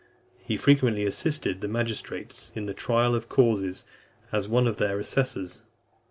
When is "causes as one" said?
3.29-4.65